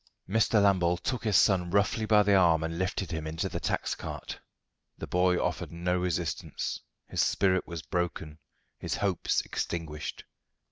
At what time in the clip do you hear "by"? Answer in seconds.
2.07-2.23